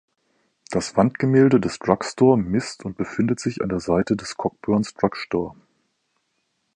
[0.71, 5.55] Das Wandgemälde des Drug Store misst und befindet sich an der Seite des Cockburn's Drugstore.